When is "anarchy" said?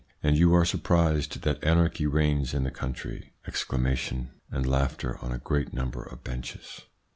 1.63-2.07